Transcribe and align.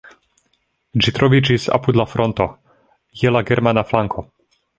Ĝi 1.05 1.13
troviĝis 1.17 1.67
apud 1.77 1.99
la 2.01 2.07
fronto, 2.15 2.49
je 3.21 3.35
la 3.37 3.45
germana 3.53 3.85
flanko. 3.93 4.27